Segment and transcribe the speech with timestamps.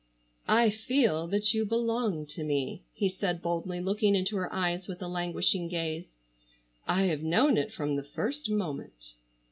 [0.47, 4.99] "I feel that you belong to me," he said boldly looking into her eyes with
[5.03, 6.15] a languishing gaze.
[6.87, 9.13] "I have known it from the first moment."